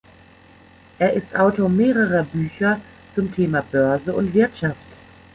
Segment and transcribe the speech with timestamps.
[0.97, 2.81] Er ist Autor mehrerer Bücher
[3.13, 4.79] zum Thema Börse und Wirtschaft.